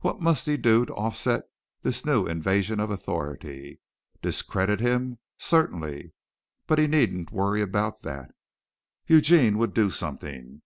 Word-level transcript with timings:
What 0.00 0.20
must 0.20 0.44
he 0.44 0.58
do 0.58 0.84
to 0.84 0.92
offset 0.94 1.44
this 1.80 2.04
new 2.04 2.26
invasion 2.26 2.80
of 2.80 2.90
authority? 2.90 3.80
Discredit 4.20 4.78
him? 4.78 5.16
Certainly. 5.38 6.12
But 6.66 6.78
he 6.78 6.86
needn't 6.86 7.32
worry 7.32 7.62
about 7.62 8.02
that. 8.02 8.34
Eugene 9.06 9.56
would 9.56 9.72
do 9.72 9.88
something. 9.88 10.58